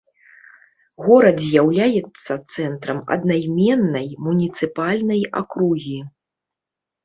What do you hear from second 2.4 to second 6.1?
цэнтрам аднайменнай муніцыпальнай акругі.